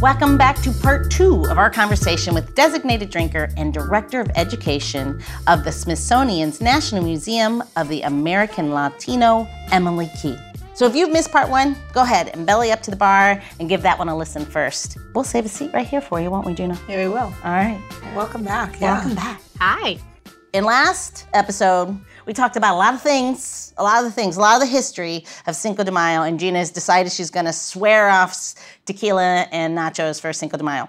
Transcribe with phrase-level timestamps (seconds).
[0.00, 5.22] Welcome back to part two of our conversation with designated drinker and director of education
[5.46, 10.38] of the Smithsonian's National Museum of the American Latino, Emily Key.
[10.72, 13.68] So if you've missed part one, go ahead and belly up to the bar and
[13.68, 14.96] give that one a listen first.
[15.14, 16.80] We'll save a seat right here for you, won't we, Gina?
[16.88, 17.18] Yeah, we will.
[17.18, 17.78] All right.
[18.16, 18.80] Welcome back.
[18.80, 19.42] Welcome back.
[19.58, 19.98] Hi.
[20.54, 22.00] In last episode,
[22.30, 24.60] we talked about a lot of things, a lot of the things, a lot of
[24.60, 28.54] the history of Cinco de Mayo, and Gina has decided she's going to swear off
[28.84, 30.88] tequila and nachos for Cinco de Mayo.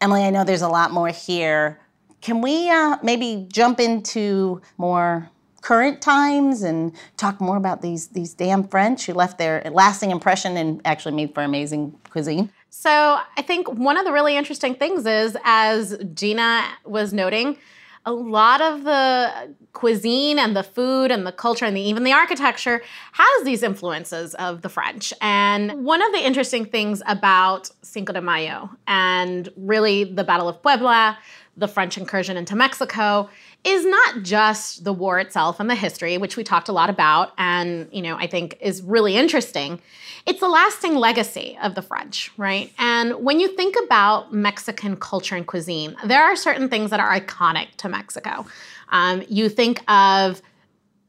[0.00, 1.78] Emily, I know there's a lot more here.
[2.22, 8.34] Can we uh, maybe jump into more current times and talk more about these these
[8.34, 12.50] damn French who left their lasting impression and actually made for amazing cuisine?
[12.68, 17.58] So I think one of the really interesting things is, as Gina was noting,
[18.06, 22.12] a lot of the cuisine and the food and the culture and the, even the
[22.12, 25.12] architecture has these influences of the French.
[25.20, 30.62] And one of the interesting things about Cinco de Mayo and really the Battle of
[30.62, 31.18] Puebla,
[31.58, 33.28] the French incursion into Mexico,
[33.64, 37.32] is not just the war itself and the history, which we talked a lot about
[37.36, 39.80] and, you know, I think is really interesting.
[40.24, 42.72] It's a lasting legacy of the French, right?
[42.78, 47.20] And when you think about Mexican culture and cuisine, there are certain things that are
[47.20, 48.46] iconic to Mexico.
[48.90, 50.40] Um, you think of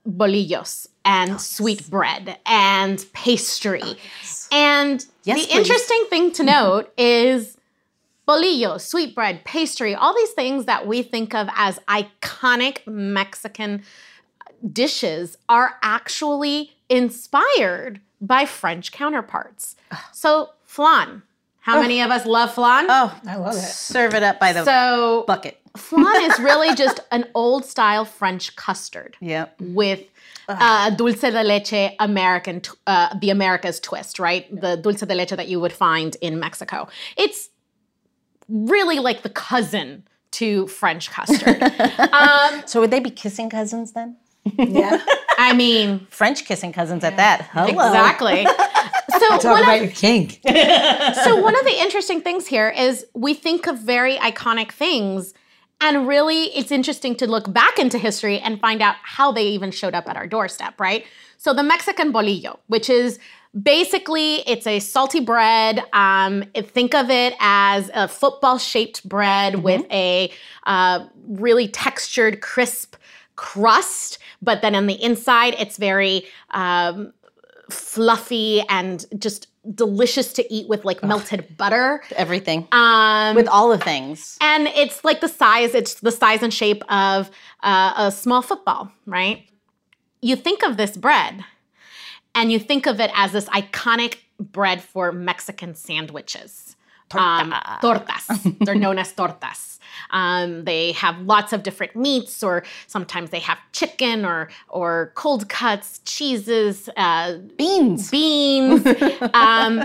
[0.07, 3.81] bolillos and oh, sweet bread and pastry.
[3.83, 4.49] Oh, yes.
[4.51, 5.57] And yes, the please.
[5.57, 7.58] interesting thing to note is
[8.29, 13.81] bolillo, sweetbread, pastry, all these things that we think of as iconic Mexican
[14.71, 19.75] dishes are actually inspired by French counterparts.
[20.11, 21.23] So, flan.
[21.61, 21.81] How oh.
[21.81, 22.85] many of us love flan?
[22.87, 23.61] Oh, I love it.
[23.61, 24.65] Serve it up by the way.
[24.65, 25.59] so, bucket.
[25.75, 29.17] flan is really just an old style French custard.
[29.21, 29.55] Yep.
[29.59, 30.03] With
[30.47, 34.45] uh, dulce de leche American, uh, the America's twist, right?
[34.53, 36.87] The dulce de leche that you would find in Mexico.
[37.17, 37.49] It's
[38.49, 41.61] really like the cousin to French custard.
[42.13, 44.17] um, so would they be kissing cousins then?
[44.57, 45.03] Yeah.
[45.37, 47.09] I mean, French kissing cousins yeah.
[47.09, 47.49] at that.
[47.51, 47.67] Hello.
[47.67, 48.45] Exactly.
[49.11, 50.39] So talk about of, your kink.
[50.45, 55.33] so one of the interesting things here is we think of very iconic things
[55.81, 59.71] and really it's interesting to look back into history and find out how they even
[59.71, 61.05] showed up at our doorstep, right?
[61.37, 63.19] So the Mexican bolillo, which is
[63.59, 65.83] Basically, it's a salty bread.
[65.91, 69.63] Um, think of it as a football shaped bread mm-hmm.
[69.63, 70.31] with a
[70.65, 72.95] uh, really textured, crisp
[73.39, 77.13] crust, but then on the inside, it's very um,
[77.69, 82.03] fluffy and just delicious to eat with like melted butter.
[82.17, 82.67] Everything.
[82.73, 84.37] Um, with all the things.
[84.41, 87.31] And it's like the size, it's the size and shape of
[87.63, 89.47] uh, a small football, right?
[90.21, 91.45] You think of this bread
[92.39, 96.77] and you think of it as this iconic bread for Mexican sandwiches.
[97.09, 97.25] Torta.
[97.25, 98.57] Um, tortas.
[98.65, 99.79] They're known as tortas.
[100.11, 105.49] Um, they have lots of different meats, or sometimes they have chicken or or cold
[105.49, 108.85] cuts, cheeses, uh, beans, beans.
[109.33, 109.83] um,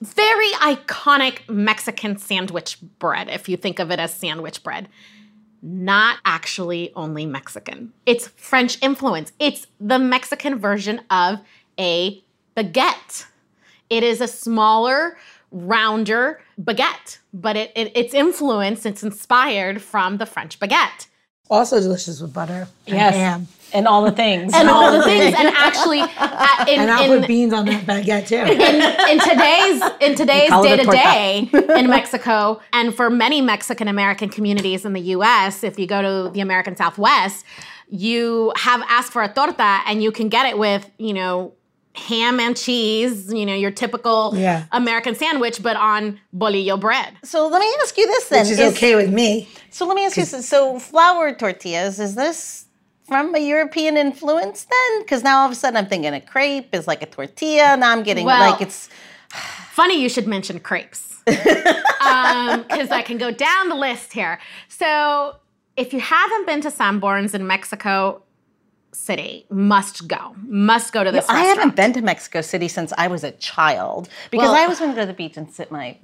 [0.00, 3.28] very iconic Mexican sandwich bread.
[3.28, 4.88] If you think of it as sandwich bread,
[5.62, 7.92] not actually only Mexican.
[8.06, 9.32] It's French influence.
[9.40, 11.40] It's the Mexican version of
[11.78, 12.22] a
[12.56, 13.26] baguette.
[13.90, 15.16] It is a smaller,
[15.50, 21.06] rounder baguette, but it, it, it's influenced, it's inspired from the French baguette.
[21.50, 23.14] Also delicious with butter and yes.
[23.14, 23.48] ham.
[23.72, 24.52] And all the things.
[24.54, 25.34] and all the things.
[25.36, 28.36] And actually, uh, in, and I'll in, put beans on that baguette too.
[28.36, 34.30] In, in today's in today's day to day in Mexico, and for many Mexican American
[34.30, 37.44] communities in the U.S., if you go to the American Southwest,
[37.88, 41.54] you have asked for a torta, and you can get it with you know
[41.98, 44.64] ham and cheese, you know, your typical yeah.
[44.72, 47.12] American sandwich, but on bolillo bread.
[47.22, 48.44] So let me ask you this then.
[48.44, 49.48] Which is, is okay with me.
[49.70, 50.48] So let me ask you this.
[50.48, 52.66] So flour tortillas, is this
[53.06, 55.02] from a European influence then?
[55.02, 57.76] Because now all of a sudden I'm thinking a crepe is like a tortilla.
[57.76, 58.88] Now I'm getting well, like it's.
[59.78, 61.22] funny you should mention crepes.
[61.24, 61.46] Because
[62.00, 64.40] um, I can go down the list here.
[64.68, 65.36] So
[65.76, 68.22] if you haven't been to Sanborns in Mexico,
[68.92, 70.34] City must go.
[70.46, 71.28] Must go to this.
[71.28, 74.80] I haven't been to Mexico City since I was a child because well, I always
[74.80, 75.98] wanted to go to the beach and sit my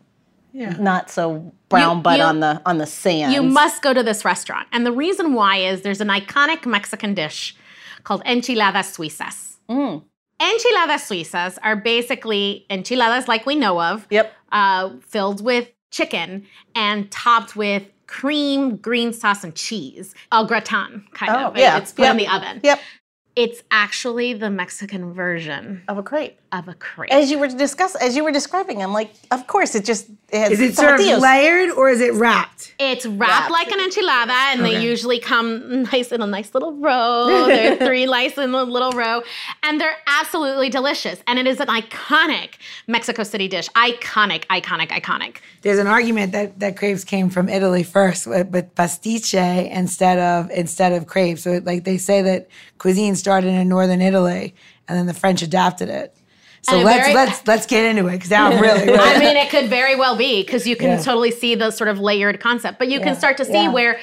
[0.52, 0.70] yeah.
[0.78, 3.32] not so brown you, butt you, on the on the sand.
[3.32, 7.14] You must go to this restaurant, and the reason why is there's an iconic Mexican
[7.14, 7.56] dish
[8.04, 9.56] called enchiladas suizas.
[9.68, 10.02] Mm.
[10.40, 14.06] Enchiladas suizas are basically enchiladas like we know of.
[14.10, 14.32] Yep.
[14.52, 20.14] Uh, filled with chicken and topped with cream, green sauce, and cheese.
[20.32, 21.56] Al gratin, kind oh, of.
[21.56, 21.78] Yeah.
[21.78, 22.12] It's put yep.
[22.12, 22.60] in the oven.
[22.62, 22.80] Yep.
[23.36, 26.38] It's actually the Mexican version of a crepe.
[26.52, 27.12] Of a crepe.
[27.12, 30.40] As you were discuss, as you were describing, I'm like, of course, it just it
[30.40, 31.20] has Is it served tomatillos.
[31.20, 32.74] layered or is it wrapped?
[32.80, 33.52] It's wrapped, Wrapped.
[33.52, 37.44] like an enchilada, and they usually come nice in a nice little row.
[37.46, 39.22] They're three nice in a little row,
[39.62, 41.22] and they're absolutely delicious.
[41.28, 42.54] And it is an iconic
[42.88, 43.68] Mexico City dish.
[43.70, 45.36] Iconic, iconic, iconic.
[45.62, 50.50] There's an argument that that crepes came from Italy first, with, with pastiche instead of
[50.50, 51.42] instead of crepes.
[51.44, 52.48] So like they say that
[52.78, 54.52] cuisine started in northern Italy,
[54.88, 56.12] and then the French adapted it.
[56.64, 59.18] So And let's very- let's let's get into it because now I'm really, really I
[59.18, 60.96] mean, it could very well be because you can Yeah.
[61.08, 63.68] totally see the sort of layered concept, but you Yeah, can start to see yeah.
[63.76, 63.98] where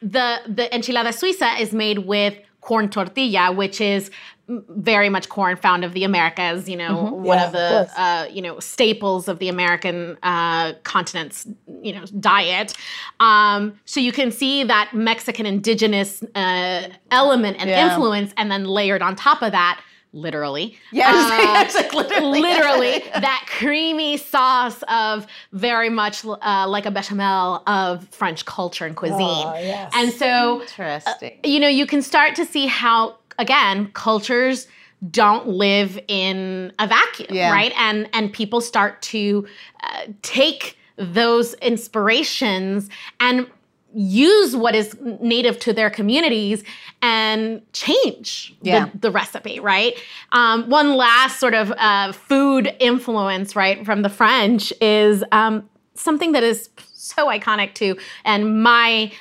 [0.00, 4.10] the the enchilada suiza is made with corn tortilla, which is
[4.46, 6.68] very much corn found of the Americas.
[6.68, 7.24] You know, one Mm-hmm.
[7.26, 7.98] Yeah, of of the course.
[7.98, 11.46] uh, you know staples of the American uh, continent's
[11.82, 12.74] you know diet.
[13.20, 17.88] Um, so you can see that Mexican indigenous uh, element and Yeah.
[17.88, 19.80] influence, and then layered on top of that.
[20.14, 21.10] Literally, Yeah,
[21.58, 22.40] uh, it's like literally.
[22.40, 28.94] literally that creamy sauce of very much uh, like a bechamel of French culture and
[28.96, 29.18] cuisine.
[29.20, 29.90] Oh, yes.
[29.94, 31.40] And so, Interesting.
[31.42, 34.68] you know, you can start to see how, again, cultures
[35.10, 37.50] don't live in a vacuum, Yeah.
[37.52, 37.72] right?
[37.76, 39.46] And and people start to
[39.82, 42.88] uh, take those inspirations
[43.18, 43.46] and
[43.94, 46.64] use what is native to their communities
[47.02, 48.86] and change Yeah.
[48.92, 49.94] the, the recipe, right?
[50.32, 56.32] Um, one last sort of uh, food influence, right, from the French is um, something
[56.32, 59.12] that is so iconic too, and my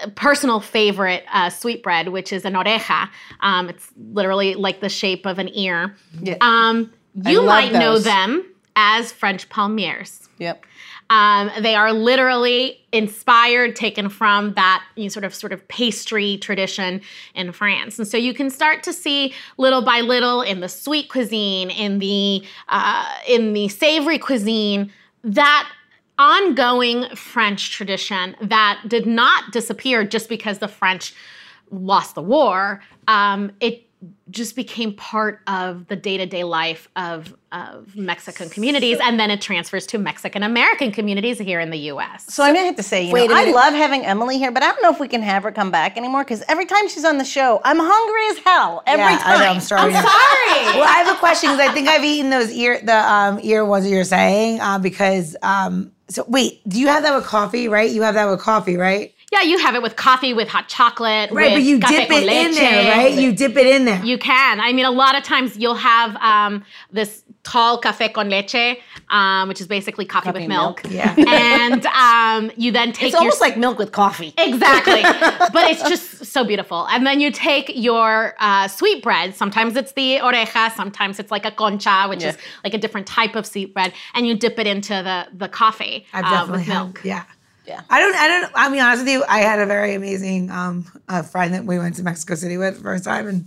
[0.00, 3.08] uh, personal favorite uh, sweetbread, which is an oreja.
[3.40, 5.94] Um, it's literally like the shape of an ear.
[6.20, 6.36] Yeah.
[6.40, 6.92] Um,
[7.26, 8.44] you might know them
[8.76, 10.28] as French palmiers.
[10.38, 10.64] Yep.
[11.10, 16.38] Um, they are literally inspired, taken from that you know, sort of sort of pastry
[16.38, 17.00] tradition
[17.34, 21.08] in France, and so you can start to see little by little in the sweet
[21.10, 24.90] cuisine, in the uh, in the savory cuisine,
[25.22, 25.68] that
[26.18, 31.14] ongoing French tradition that did not disappear just because the French
[31.70, 32.82] lost the war.
[33.08, 33.83] Um, it
[34.30, 39.86] just became part of the day-to-day life of, of Mexican communities, and then it transfers
[39.88, 42.32] to Mexican American communities here in the U.S.
[42.32, 43.54] So, I'm gonna have to say, you Wait know, a I minute.
[43.56, 45.96] love having Emily here, but I don't know if we can have her come back
[45.96, 48.82] anymore because every time she's on the show, I'm hungry as hell.
[48.86, 49.40] Every Yeah, time.
[49.40, 49.94] I know, I'm sorry.
[49.94, 50.74] I'm sorry.
[50.80, 53.64] Well, I have a question because I think I've eaten those ear the um, ear
[53.64, 57.68] ones that you're saying uh, because um, so wait, do you have that with coffee?
[57.68, 59.12] Right, you have that with coffee, right?
[59.34, 62.22] Yeah, you have it with coffee, with hot chocolate, Right, with but you dip con
[62.22, 63.12] it in there, right?
[63.12, 64.00] You dip it in there.
[64.04, 64.60] You can.
[64.60, 68.78] I mean, a lot of times you'll have um, this tall café con leche,
[69.10, 70.84] um, which is basically coffee, with milk.
[70.84, 70.94] milk.
[71.00, 71.14] Yeah.
[71.18, 74.32] And um, you then take It's your almost like milk with coffee.
[74.38, 75.02] Exactly.
[75.52, 76.86] but it's just so beautiful.
[76.86, 79.34] And then you take your uh, sweet bread.
[79.34, 83.34] Sometimes it's the oreja, sometimes it's like a concha, which is like a different type
[83.34, 86.66] of sweet bread, and you dip it into the, the coffee I've uh, definitely with
[86.68, 87.00] had- milk.
[87.04, 87.24] Yeah.
[87.66, 87.80] Yeah.
[87.88, 88.14] I don't.
[88.14, 88.52] I don't.
[88.54, 89.24] I'll be honest with you.
[89.28, 92.76] I had a very amazing um, uh, friend that we went to Mexico City with
[92.76, 93.46] the first time, and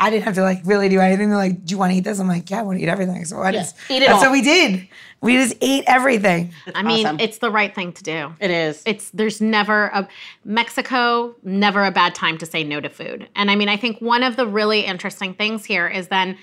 [0.00, 1.28] I didn't have to like really do anything.
[1.28, 2.88] They're like, "Do you want to eat this?" I'm like, "Yeah, I want to eat
[2.88, 4.30] everything." So I just eat it That's all.
[4.30, 4.88] what we did.
[5.20, 6.52] We just ate everything.
[6.74, 7.20] I mean, awesome.
[7.20, 8.34] it's the right thing to do.
[8.40, 8.82] It is.
[8.84, 10.08] It's there's never a
[10.44, 13.28] Mexico, never a bad time to say no to food.
[13.36, 16.36] And I mean, I think one of the really interesting things here is then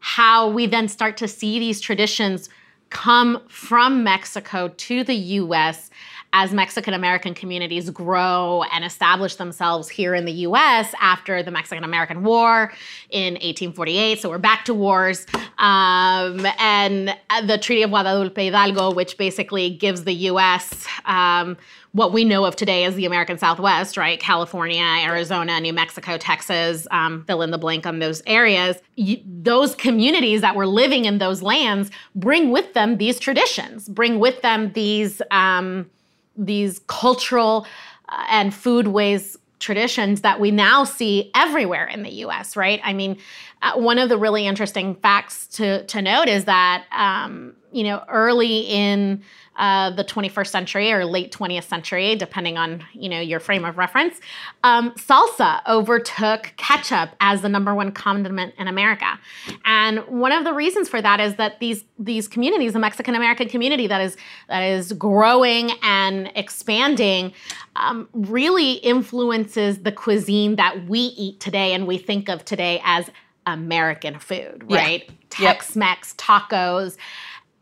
[0.00, 2.48] how we then start to see these traditions
[2.90, 5.90] come from Mexico to the US
[6.36, 11.84] as Mexican American communities grow and establish themselves here in the US after the Mexican
[11.84, 12.72] American War
[13.10, 14.18] in 1848.
[14.18, 15.26] So we're back to wars.
[15.58, 21.56] Um, and the Treaty of Guadalupe Hidalgo, which basically gives the US um,
[21.92, 24.18] what we know of today as the American Southwest, right?
[24.18, 28.78] California, Arizona, New Mexico, Texas, um, fill in the blank on those areas.
[28.96, 34.18] You, those communities that were living in those lands bring with them these traditions, bring
[34.18, 35.88] with them these um,
[36.36, 37.66] these cultural
[38.08, 42.56] uh, and foodways traditions that we now see everywhere in the U.S.
[42.56, 42.80] Right?
[42.84, 43.18] I mean,
[43.62, 48.02] uh, one of the really interesting facts to to note is that um, you know
[48.08, 49.22] early in
[49.56, 53.76] uh, the 21st century or late 20th century, depending on you know your frame of
[53.76, 54.20] reference,
[54.62, 59.18] um, salsa overtook ketchup as the number one condiment in America,
[59.64, 63.48] and one of the reasons for that is that these these communities, the Mexican American
[63.48, 64.16] community that is
[64.48, 67.32] that is growing and expanding,
[67.76, 73.10] um, really influences the cuisine that we eat today and we think of today as
[73.46, 75.04] American food, right?
[75.08, 75.18] Yep.
[75.30, 76.96] Tex-Mex tacos,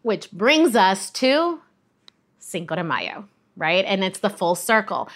[0.02, 1.61] which brings us to
[2.38, 3.85] Cinco de Mayo, right?
[3.85, 5.09] And it's the full circle.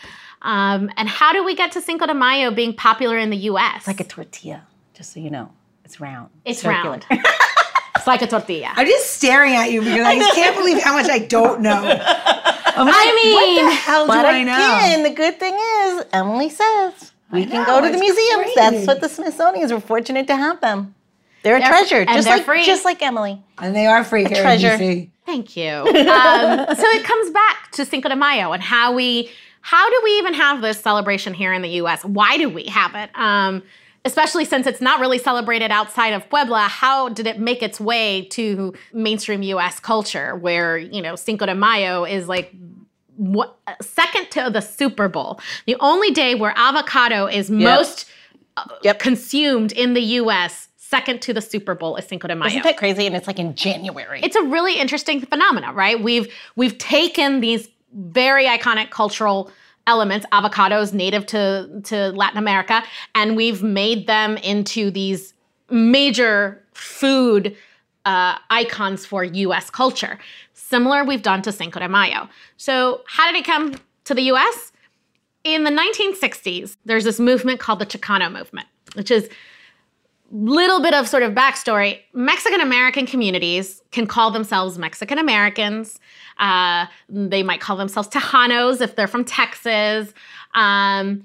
[0.43, 3.79] Um, and how do we get to Cinco de Mayo being popular in the U.S.?
[3.79, 5.53] It's like a tortilla, just so you know.
[5.85, 6.31] It's round.
[6.45, 6.99] It's circular.
[6.99, 7.07] round.
[7.95, 8.73] Just like a tortilla.
[8.75, 11.73] I'm just staring at you because I just can't believe how much I don't know.
[11.83, 14.53] I'm like, I mean, what the hell do I know?
[14.55, 18.43] again, the good thing is Emily says we can go to the museums.
[18.43, 18.53] crazy.
[18.57, 19.73] That's what the Smithsonian's.
[19.73, 20.95] We're fortunate to have them.
[21.47, 22.65] They're a They're- treasure, and just they're like free.
[22.67, 23.41] just like Emily.
[23.59, 24.73] and they are free here treasure.
[24.75, 25.11] in DC.
[25.25, 25.69] Thank you.
[25.71, 25.87] Um,
[26.77, 30.35] so it comes back to Cinco de Mayo and how we, how do we even
[30.35, 32.05] have this celebration here in the U.S.?
[32.05, 33.11] Why do we have it?
[33.19, 33.63] Um,
[34.05, 36.63] especially since it's not really celebrated outside of Puebla.
[36.69, 39.81] How did it make its way to mainstream U.S.
[39.81, 42.53] culture, where you know Cinco de Mayo is like
[43.17, 48.09] what, second to the Super Bowl, the only day where avocado is most
[48.57, 48.99] uh, Yep.
[49.01, 50.66] consumed in the U.S.
[50.89, 52.47] Second to the Super Bowl is Cinco de Mayo.
[52.47, 53.09] Isn't that crazy?
[53.09, 54.21] And it's like in January.
[54.23, 56.01] it's a really interesting phenomenon, right?
[56.01, 59.51] We've we've taken these very iconic cultural
[59.89, 62.85] elements, avocados native to to Latin America,
[63.17, 65.35] and we've made them into these
[65.71, 67.57] major food
[68.05, 69.71] uh, icons for U.S.
[69.71, 70.21] culture.
[70.55, 72.29] Similar, we've done to Cinco de Mayo.
[72.59, 73.75] So, how did it come
[74.05, 74.71] to the U.S.?
[75.43, 79.29] In the 1960s, there's this movement called the Chicano movement, which is
[80.31, 82.01] little bit of sort of backstory.
[82.13, 86.01] Mexican american communities can call themselves mexican americans.
[86.39, 90.13] Uh, they might call themselves tejanos if they're from texas.
[90.55, 91.25] Um,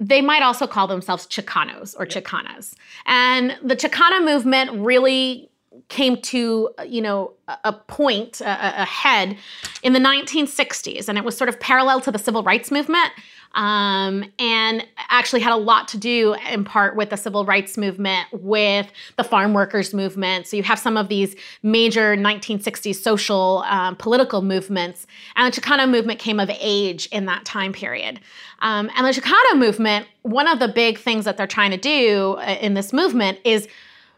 [0.00, 2.74] they might also call themselves chicanos or chicanas.
[3.06, 5.50] And the chicana movement really
[5.88, 7.32] came to you know
[7.64, 9.36] a point a- a head
[9.82, 13.12] in the 1960s and it was sort of parallel to the civil rights movement
[13.54, 18.28] um, and actually had a lot to do in part with the civil rights movement
[18.32, 20.46] with the farm workers movement.
[20.46, 25.06] So you have some of these major 1960s social um, political movements.
[25.36, 28.20] And the chicano movement came of age in that time period.
[28.62, 32.36] Um, and the chicano movement one of the big things that they're trying to do
[32.38, 33.68] uh, in this movement is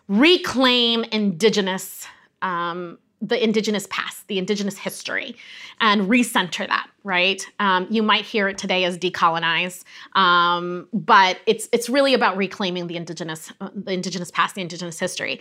[0.08, 2.06] reclaim indigenous
[2.42, 5.36] um, the indigenous past the indigenous history
[5.80, 7.44] and recenter that right?
[7.58, 12.86] Um, you might hear it today as decolonize um, but it's it's really about reclaiming
[12.86, 15.40] the indigenous uh, the indigenous past the indigenous history.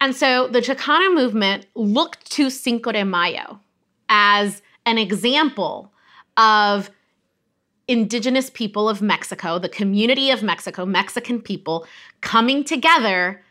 [0.00, 3.60] And so the chicano movement looked to cinco de mayo
[4.08, 5.92] as an example
[6.36, 6.90] of
[7.88, 11.86] indigenous people of Mexico, the community of Mexico, Mexican people
[12.20, 13.42] coming together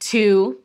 [0.00, 0.58] to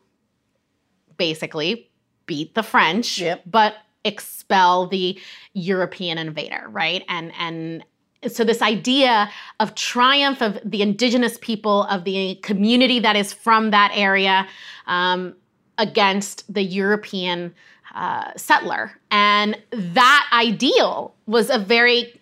[1.17, 1.89] basically
[2.25, 3.43] beat the French, Yep.
[3.45, 5.19] but expel the
[5.53, 7.03] European invader, right?
[7.09, 7.83] And and
[8.27, 9.29] so this idea
[9.59, 14.47] of triumph of the indigenous people of the community that is from that area
[14.87, 15.35] um,
[15.77, 17.53] against the European
[17.93, 22.19] uh, settler, and that ideal was a very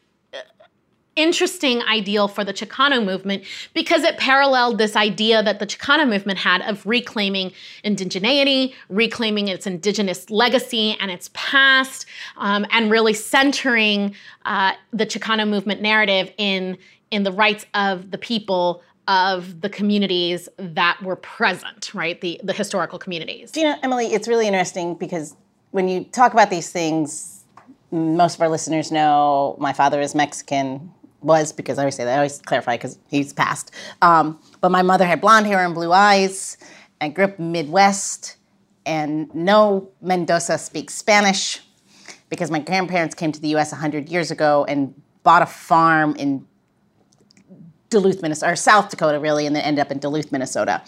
[1.16, 3.44] interesting ideal for the Chicano movement
[3.74, 7.52] because it paralleled this idea that the Chicano movement had of reclaiming
[7.84, 12.06] indigeneity, reclaiming its indigenous legacy and its past,
[12.38, 14.16] um, and really centering
[14.46, 16.78] uh, the Chicano movement narrative in,
[17.12, 22.22] in the rights of the people of the communities that were present, right?
[22.22, 23.52] The, the historical communities.
[23.52, 25.36] Do you know, Emily, it's really interesting because
[25.72, 27.44] when you talk about these things,
[27.92, 30.92] most of our listeners know my father is Mexican,
[31.24, 33.72] was because I always say that, I always clarify because he's passed.
[34.02, 36.58] Um, but my mother had blonde hair and blue eyes
[37.02, 38.38] and grew up Midwest,
[38.86, 41.62] and no Mendoza speaks Spanish
[42.30, 46.46] because my grandparents came to the US 100 years ago and bought a farm in
[47.90, 50.82] Duluth, Minnesota, or South Dakota, really, and then ended up in Duluth, Minnesota.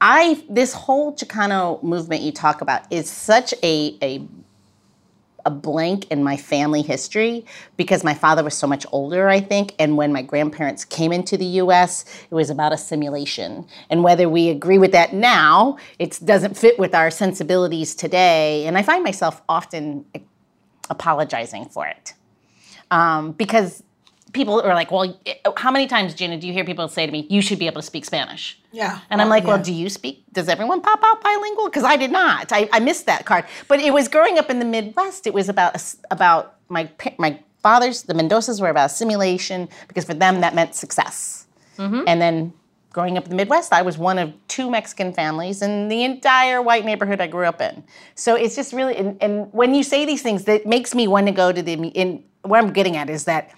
[0.00, 4.26] I this whole Chicano movement you talk about is such a a
[5.46, 7.44] a blank in my family history
[7.76, 11.36] because my father was so much older, I think, and when my grandparents came into
[11.36, 13.66] the US, it was about assimilation.
[13.90, 18.76] And whether we agree with that now, it doesn't fit with our sensibilities today, and
[18.76, 20.04] I find myself often
[20.90, 22.14] apologizing for it.
[22.90, 23.83] Um, because
[24.34, 25.18] people are like, well,
[25.56, 27.80] how many times, Gina, do you hear people say to me, you should be able
[27.80, 28.58] to speak Spanish?
[28.72, 29.00] Yeah.
[29.08, 30.24] And I'm like, well, do you speak?
[30.32, 31.66] Does everyone pop out bilingual?
[31.66, 32.52] Because I did not.
[32.52, 33.46] I, I missed that card.
[33.68, 35.26] But it was growing up in the Midwest.
[35.26, 38.02] It was about about my my fathers.
[38.02, 41.46] The Mendozas were about assimilation because for them that meant success.
[41.78, 42.02] Mm-hmm.
[42.06, 42.52] And then
[42.92, 46.60] growing up in the Midwest, I was one of two Mexican families in the entire
[46.60, 47.84] white neighborhood I grew up in.
[48.14, 51.26] So it's just really, and, and when you say these things, that makes me want
[51.26, 51.72] to go to the.
[51.72, 53.50] In what I'm getting at is that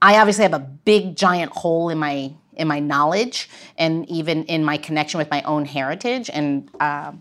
[0.00, 4.64] I obviously have a big giant hole in my in my knowledge and even in
[4.64, 6.28] my connection with my own heritage.
[6.28, 7.12] And uh,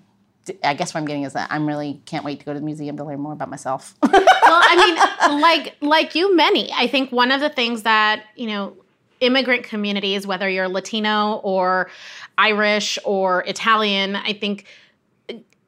[0.63, 2.65] I guess what I'm getting is that I'm really can't wait to go to the
[2.65, 3.96] museum to learn more about myself.
[4.03, 6.72] well, I mean, like like you, many.
[6.74, 8.75] I think one of the things that you know,
[9.19, 11.89] immigrant communities, whether you're Latino or
[12.38, 14.65] Irish or Italian, I think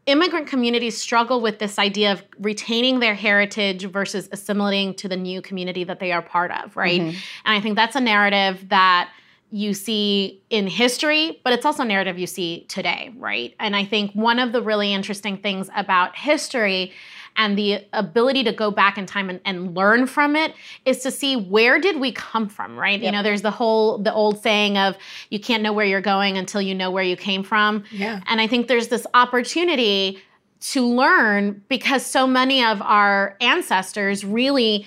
[0.09, 5.41] immigrant communities struggle with this idea of retaining their heritage versus assimilating to the new
[5.41, 7.01] community that they are part of, right?
[7.01, 7.17] Mm-hmm.
[7.45, 9.11] And I think that's a narrative that
[9.51, 13.55] you see in history, but it's also a narrative you see today, right?
[13.59, 16.91] And I think one of the really interesting things about history
[17.37, 20.53] and the ability to go back in time and, and learn from it
[20.85, 24.13] is to see where did we come from right you know there's the whole the
[24.13, 24.95] old saying of
[25.29, 28.21] you can't know where you're going until you know where you came from Yeah.
[28.27, 30.19] and i think there's this opportunity
[30.61, 34.85] to learn because so many of our ancestors really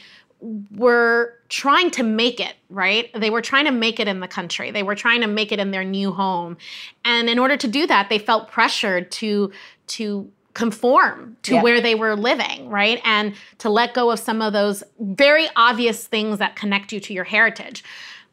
[0.76, 3.10] were trying to make it, right?
[3.14, 4.70] They were trying to make it in the country.
[4.70, 6.56] They were trying to make it in their new home.
[7.04, 9.52] And in order to do that, they felt pressured to
[9.88, 11.62] to conform to Yeah.
[11.62, 13.00] where they were living, right?
[13.04, 17.12] And to let go of some of those very obvious things that connect you to
[17.14, 17.82] your heritage,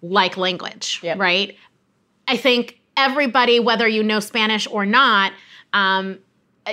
[0.02, 1.18] like language, Yep.
[1.20, 1.56] right?
[2.28, 5.32] I think everybody, whether you know Spanish or not,
[5.74, 6.20] um,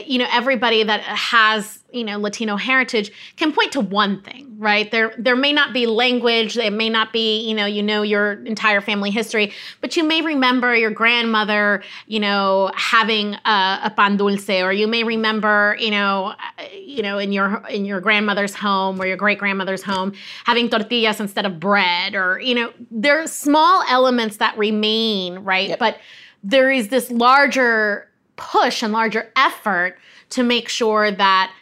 [0.05, 4.91] you know, everybody that has you know Latino heritage can point to one thing, right?
[4.91, 8.45] There, there may not be language, there may not be you know, you know your
[8.45, 14.17] entire family history, but you may remember your grandmother, you know, having a, a pan
[14.17, 18.55] dulce, or you may remember, you know, uh, you know, in your in your grandmother's
[18.55, 20.13] home or your great grandmother's home
[20.45, 25.71] having tortillas instead of bread, or you know, there are small elements that remain, right?
[25.71, 25.79] Yep.
[25.79, 25.99] But
[26.43, 29.99] there is this larger push and larger effort
[30.31, 31.53] to make sure that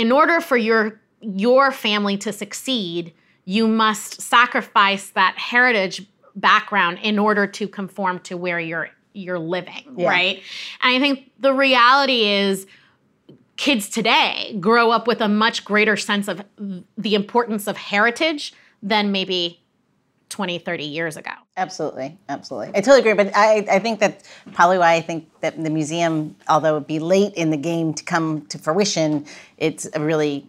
[0.00, 3.12] in order for your your family to succeed
[3.44, 9.84] you must sacrifice that heritage background in order to conform to where you're you're living
[9.96, 10.08] Yeah.
[10.08, 10.42] right
[10.82, 12.66] and i think the reality is
[13.56, 16.42] kids today grow up with a much greater sense of
[16.96, 19.60] the importance of heritage than maybe
[20.30, 22.68] 20 30 years ago Absolutely, absolutely.
[22.68, 23.12] I totally agree.
[23.12, 24.22] But I, I think that
[24.54, 27.92] probably why I think that the museum, although it would be late in the game
[27.92, 29.26] to come to fruition,
[29.58, 30.46] it's a really,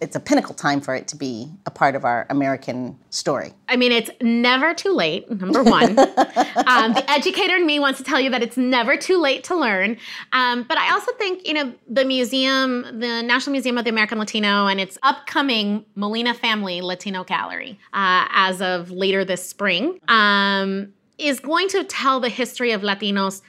[0.00, 3.52] it's a pinnacle time for it to be a part of our American story.
[3.68, 5.98] I mean, it's never too late, number one.
[5.98, 9.56] um, the educator in me wants to tell you that it's never too late to
[9.56, 9.96] learn.
[10.32, 14.18] Um, but I also think, you know, the museum, the National Museum of the American
[14.18, 20.92] Latino, and its upcoming Molina Family Latino Gallery uh, as of later this spring um,
[21.18, 23.42] is going to tell the history of Latinos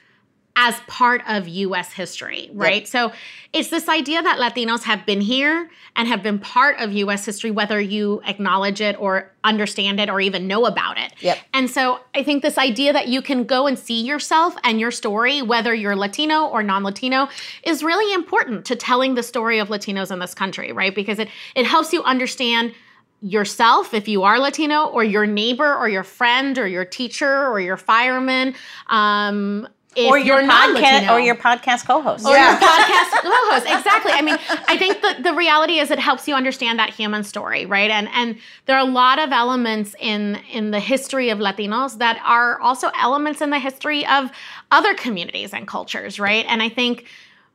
[0.56, 2.86] as part of US history, right?
[2.88, 3.14] So
[3.54, 7.50] it's this idea that Latinos have been here and have been part of US history,
[7.50, 11.14] whether you acknowledge it or understand it or even know about it.
[11.22, 11.38] Yep.
[11.54, 14.92] And so I think this idea that you can go and see yourself and your
[14.92, 17.30] story, whether you're Latino or non Latino,
[17.64, 20.94] is really important to telling the story of Latinos in this country, right?
[20.94, 22.74] Because it, it helps you understand
[23.22, 27.60] yourself if you are Latino, or your neighbor, or your friend, or your teacher, or
[27.60, 28.56] your fireman.
[28.88, 29.68] Um,
[30.00, 32.26] if or your podcast, or your podcast co-host.
[32.26, 33.66] Or your podcast co-host.
[33.66, 34.14] Exactly.
[34.14, 37.66] I mean, I think the, the reality is it helps you understand that human story,
[37.66, 37.92] right?
[37.92, 42.22] And and there are a lot of elements in in the history of Latinos that
[42.26, 44.32] are also elements in the history of
[44.72, 46.46] other communities and cultures, right?
[46.48, 47.06] And I think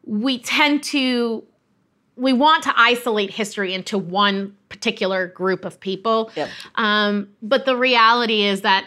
[0.04, 1.44] we tend to
[2.16, 6.30] we want to isolate history into one particular group of people.
[6.36, 6.48] Yep.
[6.76, 8.86] Um, but the reality is that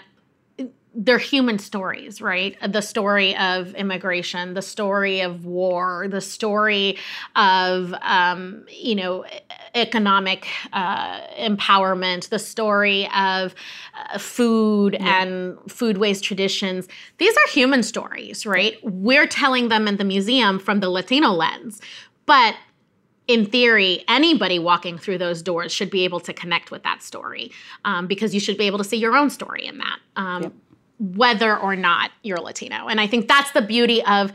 [0.99, 2.57] they're human stories, right?
[2.67, 6.97] The story of immigration, the story of war, the story
[7.35, 9.23] of um, you know
[9.75, 13.53] economic uh, empowerment, the story of
[14.11, 16.87] uh, food and foodways traditions.
[17.19, 18.77] These are human stories, right?
[18.81, 21.79] We're telling them in the museum from the Latino lens,
[22.25, 22.55] but
[23.27, 27.51] in theory, anybody walking through those doors should be able to connect with that story
[27.85, 30.53] um, because you should be able to see your own story in that, um,
[30.99, 32.87] whether or not you're Latino.
[32.87, 34.33] And I think that's the beauty of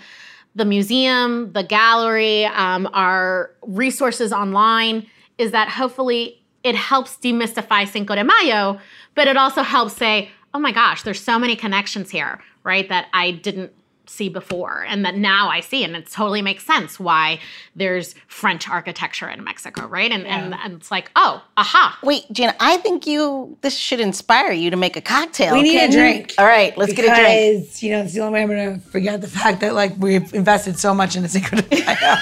[0.55, 5.07] the museum, the gallery, um, our resources online,
[5.39, 8.79] is that hopefully it helps demystify Cinco de Mayo,
[9.15, 13.09] but it also helps say, oh my gosh, there's so many connections here, right, that
[13.13, 13.73] I didn't
[14.07, 17.39] see before and that now I see and it totally makes sense why
[17.77, 20.11] there's French architecture in Mexico, right?
[20.11, 21.99] And and, and it's like, oh, aha.
[22.03, 25.55] Wait, Gina, I think you this should inspire you to make a cocktail.
[25.55, 26.35] We need a drink.
[26.39, 27.63] All right, let's get a drink.
[27.63, 29.93] Because, you know, it's the only way I'm going to forget the fact that, like,
[29.99, 32.17] we've invested so much in the Cinco de Mayo.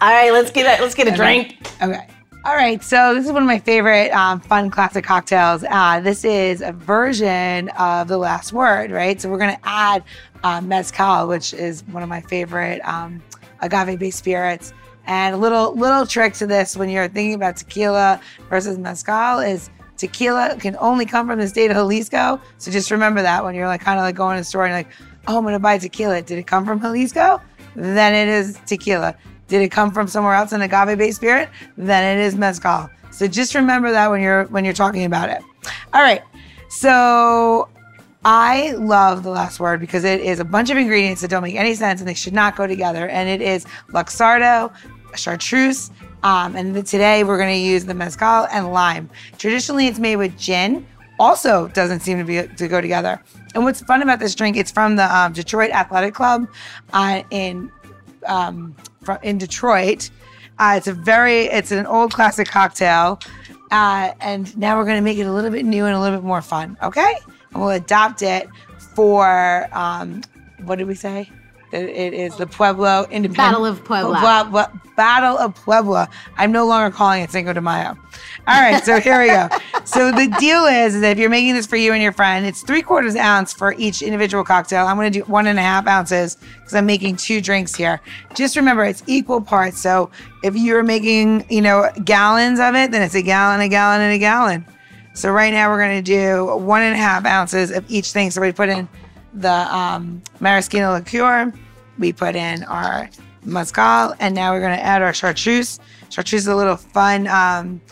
[0.00, 1.56] All right, let's get a let's get a drink.
[1.82, 2.06] Okay.
[2.42, 2.82] All right.
[2.82, 5.62] So this is one of my favorite um, fun classic cocktails.
[5.68, 9.20] Uh, this is a version of the last word, right?
[9.20, 10.02] So we're going to add
[10.44, 13.22] uh, mezcal, which is one of my favorite um,
[13.60, 14.72] agave-based spirits.
[15.06, 19.70] And a little little trick to this when you're thinking about tequila versus mezcal is
[19.96, 22.40] tequila can only come from the state of Jalisco.
[22.58, 24.74] So just remember that when you're like kind of like going to the store and
[24.74, 24.88] like,
[25.26, 26.22] oh, I'm to buy tequila.
[26.22, 27.40] Did it come from Jalisco?
[27.76, 29.16] then it is tequila.
[29.48, 31.48] Did it come from somewhere else, an agave-based spirit?
[31.76, 32.88] Then it is mezcal.
[33.10, 35.42] So just remember that when you're when you're talking about it.
[35.92, 36.22] All right.
[36.68, 37.68] So
[38.24, 41.54] I love the last word because it is a bunch of ingredients that don't make
[41.54, 43.08] any sense and they should not go together.
[43.08, 44.72] And it is Luxardo,
[45.14, 45.90] chartreuse,
[46.22, 49.08] um, and today we're going to use the mezcal and lime.
[49.38, 50.86] Traditionally, it's made with gin.
[51.18, 53.22] Also, doesn't seem to be to go together.
[53.54, 54.56] And what's fun about this drink?
[54.56, 56.46] It's from the um, Detroit Athletic Club
[56.92, 57.70] uh, in
[58.26, 58.74] um,
[59.22, 60.10] in Detroit.
[60.58, 63.18] Uh, it's a very it's an old classic cocktail,
[63.70, 66.18] uh, and now we're going to make it a little bit new and a little
[66.18, 66.76] bit more fun.
[66.82, 67.14] Okay,
[67.52, 68.48] and we'll adopt it
[68.94, 70.22] for um,
[70.64, 71.30] what did we say?
[71.72, 74.80] It is the Pueblo Independent Battle of Puebla.
[74.96, 76.08] Battle of Puebla.
[76.36, 77.96] I'm no longer calling it Cinco de Mayo.
[78.48, 79.48] All right, so here we go.
[79.86, 82.46] So the deal is, is that if you're making this for you and your friend,
[82.46, 84.86] it's three quarters ounce for each individual cocktail.
[84.86, 88.00] I'm going to do one and a half ounces because I'm making two drinks here.
[88.34, 89.80] Just remember, it's equal parts.
[89.80, 90.10] So
[90.44, 94.12] if you're making, you know, gallons of it, then it's a gallon, a gallon, and
[94.12, 94.64] a gallon.
[95.20, 98.30] So right now we're going to do one and a half ounces of each thing.
[98.30, 98.88] So we put in
[99.34, 101.52] the um, maraschino liqueur,
[101.98, 103.10] we put in our
[103.44, 105.78] mezcal, and now we're going to add our chartreuse.
[106.08, 107.82] Chartreuse is a little fun um,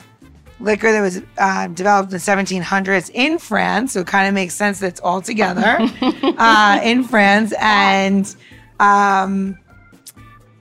[0.58, 2.24] liquor that was uh, developed in the
[2.62, 5.76] 1700s in France, so it kind of makes sense that it's all together
[6.38, 7.52] uh, in France.
[7.60, 8.34] And
[8.80, 9.58] um,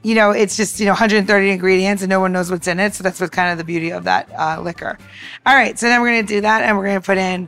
[0.03, 2.93] you know, it's just, you know, 130 ingredients and no one knows what's in it.
[2.93, 4.97] So that's what kind of the beauty of that uh, liquor.
[5.45, 5.77] All right.
[5.77, 7.47] So then we're going to do that and we're going to put in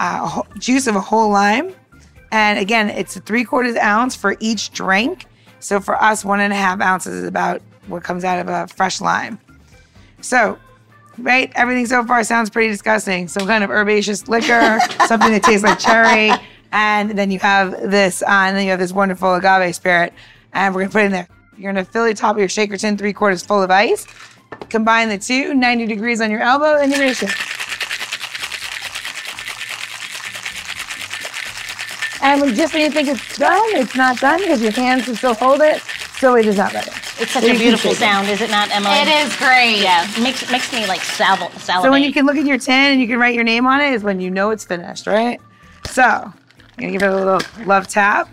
[0.00, 1.74] uh, a whole- juice of a whole lime.
[2.32, 5.26] And again, it's a three quarters ounce for each drink.
[5.60, 8.66] So for us, one and a half ounces is about what comes out of a
[8.66, 9.38] fresh lime.
[10.20, 10.58] So,
[11.18, 13.28] right, everything so far sounds pretty disgusting.
[13.28, 16.30] Some kind of herbaceous liquor, something that tastes like cherry,
[16.72, 20.12] and then you have this, uh, and then you have this wonderful agave spirit,
[20.52, 21.28] and we're gonna put it in there.
[21.56, 24.06] You're gonna fill the top of your shaker tin three quarters full of ice.
[24.70, 27.30] Combine the two, 90 degrees on your elbow, and you're gonna shake.
[32.22, 35.14] And when- just when you think it's done, it's not done because your hands can
[35.14, 35.82] still hold it,
[36.18, 36.90] so it is not ready.
[37.20, 38.94] It's such So a beautiful sound, is it not, Emily?
[38.96, 39.76] It is great.
[39.82, 41.84] Yeah, makes makes me like saliv- salivate.
[41.84, 43.80] So when you can look at your tin and you can write your name on
[43.80, 45.38] it is when you know it's finished, right?
[45.90, 46.32] So I'm
[46.78, 48.28] gonna give it a little love tap.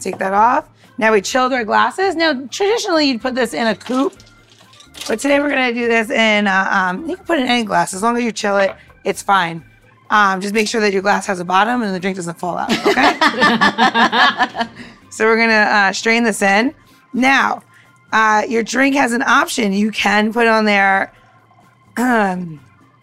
[0.00, 0.64] Take that off.
[0.98, 2.16] Now we chilled our glasses.
[2.16, 4.14] Now traditionally you'd put this in a coupe,
[5.08, 6.46] but today we're gonna do this in.
[6.46, 8.74] Uh, um, you can put it in any glass as long as you chill it.
[9.04, 9.64] It's fine.
[10.10, 12.56] Um, just make sure that your glass has a bottom and the drink doesn't fall
[12.56, 12.70] out.
[12.70, 13.18] Okay.
[15.10, 16.74] so we're gonna uh, strain this in.
[17.12, 17.62] Now,
[18.12, 19.72] uh, your drink has an option.
[19.72, 21.12] You can put on there
[21.96, 22.60] um,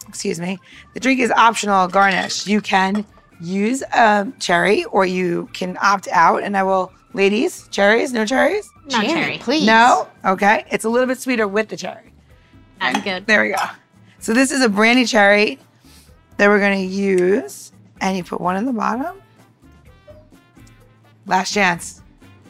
[0.08, 0.60] excuse me,
[0.93, 2.45] the drink is optional garnish.
[2.45, 3.06] You can
[3.41, 6.43] use a cherry or you can opt out.
[6.43, 8.69] And I will, ladies, cherries, no cherries?
[8.89, 9.38] No cherry.
[9.38, 9.65] please.
[9.65, 10.08] No?
[10.26, 10.65] Okay.
[10.71, 12.13] It's a little bit sweeter with the cherry.
[12.82, 13.26] I'm good.
[13.28, 13.63] There we go.
[14.19, 15.60] So this is a brandy cherry
[16.38, 17.71] that we're going to use.
[18.02, 19.21] And you put one in the bottom.
[21.26, 22.02] Last chance.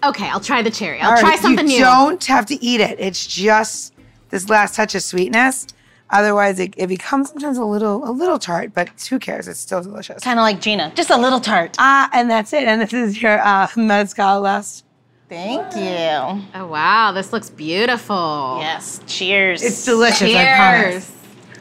[0.04, 0.99] Okay, I'll try the cherry.
[0.99, 1.80] I'll All try right, something you new.
[1.80, 2.99] You don't have to eat it.
[2.99, 3.93] It's just
[4.30, 5.67] this last touch of sweetness.
[6.10, 9.48] Otherwise, it, it becomes sometimes a little a little tart, but who cares?
[9.48, 10.24] It's still delicious.
[10.24, 11.76] kind of like Gina, just a little tart.
[11.80, 12.66] Ah, and that's it.
[12.66, 14.86] And this is your uh, mezcal last.
[15.30, 16.44] Thank you.
[16.54, 18.58] Oh wow, this looks beautiful.
[18.60, 19.02] Yes.
[19.08, 19.63] Cheers.
[19.63, 20.30] It's delicious.
[20.36, 21.06] I promise.
[21.08, 21.12] Cheers.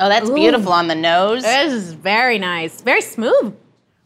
[0.00, 1.42] Oh, that's beautiful on the nose.
[1.42, 2.80] This is very nice.
[2.82, 3.54] Very smooth.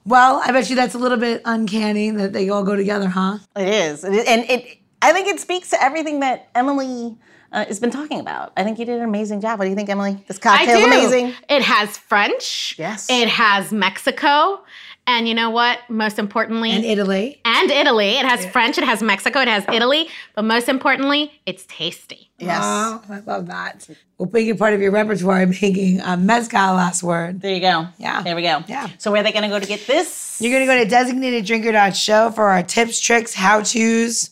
[0.05, 3.38] Well, I bet you that's a little bit uncanny that they all go together, huh?
[3.57, 4.79] It is, It is- and it.
[5.03, 7.16] I think it speaks to everything that Emily
[7.52, 8.52] uh, has been talking about.
[8.56, 9.59] I think you did an amazing job.
[9.59, 10.22] What do you think, Emily?
[10.28, 11.16] This cocktail cocktail's do.
[11.18, 11.35] amazing.
[11.48, 12.76] It has French.
[12.78, 13.09] Yes.
[13.11, 14.61] It has Mexico.
[15.09, 15.78] And you know what?
[15.88, 17.40] Most importantly, In Italy.
[17.44, 18.14] and Italy.
[18.18, 22.28] It has French, it has Mexico, it has Italy, but most importantly, it's tasty.
[22.38, 22.59] Yes.
[22.61, 23.88] Oh, I love that.
[24.18, 27.40] We'll make it part of your repertoire making a mezcal last word.
[27.40, 27.87] There you go.
[27.98, 28.22] Yeah.
[28.22, 28.64] There we go.
[28.66, 28.88] Yeah.
[28.98, 30.38] So where are they going to go to get this?
[30.40, 34.30] You're going to go to designateddrinker.show for our tips, tricks, how to's,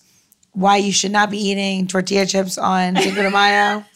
[0.55, 3.85] why you should not be eating tortilla chips on Cinco de Mayo.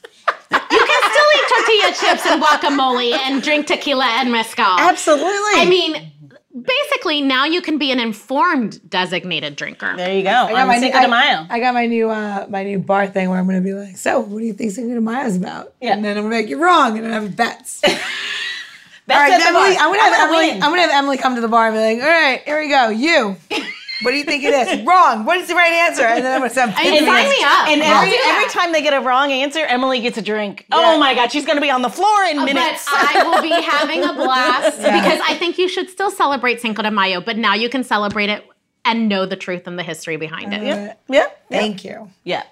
[0.51, 4.64] You can still eat tortilla chips and guacamole and drink tequila and mezcal.
[4.64, 5.27] Absolutely.
[5.61, 6.11] I mean,
[6.55, 9.94] basically, now you can be an informed designated drinker.
[9.97, 10.31] there you go.
[10.31, 11.47] I got on my Cinco new, de Mayo.
[11.51, 13.97] I, I got my new uh, my new bar thing where I'm gonna be like,
[13.97, 15.75] so what do you think Cinco de Mayo is about?
[15.81, 15.92] Yeah.
[15.94, 17.83] And then I'm gonna make you wrong and then have bets.
[17.87, 19.85] all That's right, at the Emily, bar.
[19.85, 20.62] I'm gonna have I'm gonna Emily.
[20.62, 22.68] I'm gonna have Emily come to the bar and be like, all right, here we
[22.68, 22.88] go.
[22.88, 23.37] You.
[24.02, 24.82] What do you think it is?
[24.87, 25.24] wrong.
[25.24, 26.02] What is the right answer?
[26.04, 27.28] And then I'm gonna say, I'm And sign it.
[27.28, 27.68] me up.
[27.68, 30.66] And every every time they get a wrong answer, Emily gets a drink.
[30.70, 30.76] Yeah.
[30.78, 32.87] Oh my God, she's going to be on the floor in But minutes.
[32.88, 36.90] I will be having a blast because I think you should still celebrate Cinco de
[36.90, 38.44] Mayo, but now you can celebrate it
[38.84, 40.62] and know the truth and the history behind it.
[40.62, 41.26] Uh, Yeah.
[41.50, 42.11] Thank you.
[42.24, 42.44] Yeah.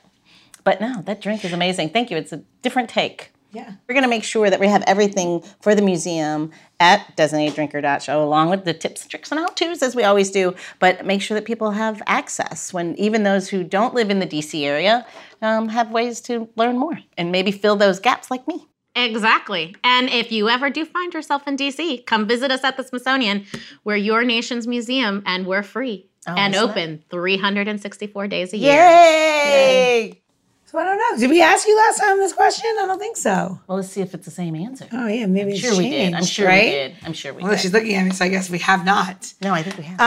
[0.64, 1.90] But no, that drink is amazing.
[1.90, 2.16] Thank you.
[2.16, 3.30] It's a different take.
[3.56, 3.72] Yeah.
[3.88, 8.50] We're going to make sure that we have everything for the museum at designateddrinker.show, along
[8.50, 10.54] with the tips and tricks and how to's, as we always do.
[10.78, 14.26] But make sure that people have access when even those who don't live in the
[14.26, 15.06] DC area
[15.40, 18.68] um, have ways to learn more and maybe fill those gaps like me.
[18.94, 19.74] Exactly.
[19.82, 23.46] And if you ever do find yourself in DC, come visit us at the Smithsonian.
[23.84, 28.74] We're your nation's museum and we're free and isn't open 364 days a year.
[28.74, 30.22] Yay!
[30.68, 31.20] So I don't know.
[31.20, 32.68] Did we ask you last time this question?
[32.80, 33.60] I don't think so.
[33.68, 34.84] Well, let's see if it's the same answer.
[34.92, 36.12] Oh yeah, maybe I'm sure we did.
[36.12, 36.64] I'm sure right?
[36.64, 36.96] we did.
[37.04, 37.60] I'm sure we Well, did.
[37.60, 39.32] she's looking at me, so I guess we have not.
[39.40, 40.00] no, I think we have.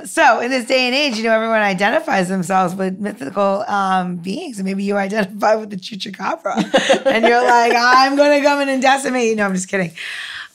[0.00, 4.16] Um, so in this day and age, you know, everyone identifies themselves with mythical um,
[4.16, 8.70] beings, and maybe you identify with the chupacabra, and you're like, I'm gonna come in
[8.70, 9.28] and decimate.
[9.28, 9.36] you.
[9.36, 9.92] No, I'm just kidding.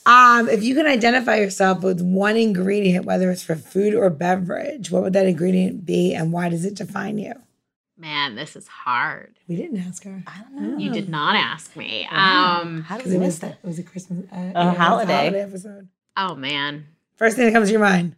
[0.08, 4.90] Um, if you can identify yourself with one ingredient, whether it's for food or beverage,
[4.90, 7.34] what would that ingredient be, and why does it define you?
[8.00, 9.36] Man, this is hard.
[9.50, 10.24] We didn't ask her.
[10.26, 10.78] I don't know.
[10.78, 12.08] You did not ask me.
[12.10, 13.60] Um, How did we it miss was that?
[13.62, 15.14] it was a Christmas uh, A yeah, it was holiday.
[15.16, 15.88] holiday episode.
[16.16, 16.86] oh man,
[17.18, 18.16] First thing that comes to your mind.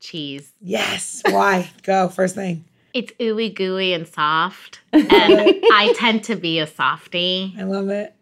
[0.00, 0.52] cheese.
[0.60, 1.22] Yes.
[1.30, 1.70] Why?
[1.84, 2.08] Go.
[2.08, 2.64] First thing.
[2.92, 7.54] It's ooey gooey and soft, and I tend to be a softie.
[7.58, 8.14] I love it.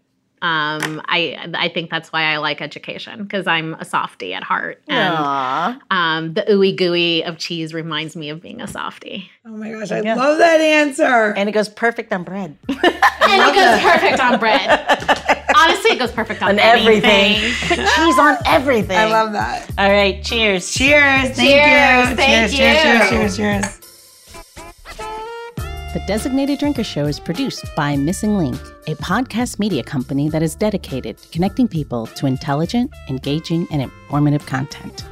[0.43, 4.83] Um, I I think that's why I like education because I'm a softie at heart,
[4.89, 5.79] and Aw.
[5.91, 9.31] um, the ooey gooey of cheese reminds me of being a softie.
[9.47, 10.17] Oh my gosh, I Yeah.
[10.17, 11.33] love that answer.
[11.37, 12.57] And it goes perfect on bread.
[13.25, 14.69] And it goes perfect on bread.
[15.57, 17.55] Honestly, it goes perfect on, on everything.
[17.69, 18.99] Put cheese on everything.
[18.99, 19.71] I love that.
[19.79, 20.75] All right, cheers.
[20.75, 21.31] Cheers.
[21.31, 22.17] Thank Cheers, you.
[22.17, 23.17] thank cheers, cheers, you.
[23.17, 23.81] cheers, cheers, cheers.
[25.93, 30.55] The Designated Drinker Show is produced by Missing Link, a podcast media company that is
[30.55, 35.05] dedicated to connecting people to intelligent, engaging, and informative content.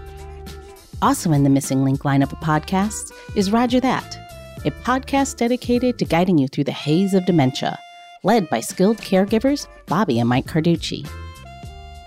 [1.02, 4.16] Also in the Missing Link lineup of podcasts is Rodger That,
[4.64, 7.78] a podcast dedicated to guiding you through the haze of dementia,
[8.22, 11.06] led by skilled caregivers Bobbi and Mike Carducci.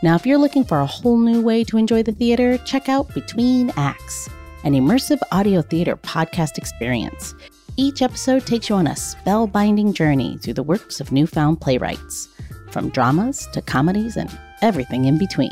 [0.02, 3.14] Now, if you're looking for a whole new way to enjoy the theater, check out
[3.14, 4.32] Between Acts,
[4.64, 7.36] an immersive audio theater podcast experience.
[7.76, 12.30] Each episode takes you on a spellbinding journey through the works of newfound playwrights,
[12.70, 14.30] from dramas to comedies and
[14.62, 15.52] everything in between.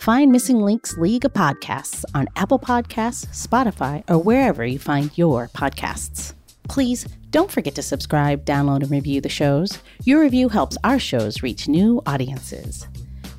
[0.00, 5.48] Find Missing Link's League of Podcasts on Apple Podcasts, Spotify, or wherever you find your
[5.48, 6.34] podcasts.
[6.68, 9.78] Please don't forget to subscribe, download, and review the shows.
[10.04, 12.86] Your review helps our shows reach new audiences.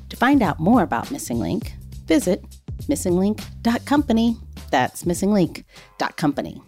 [0.08, 1.74] To find out more about Missing Link,
[2.06, 2.44] visit
[2.88, 4.36] missinglink.company.
[4.70, 6.62] That's missinglink.company.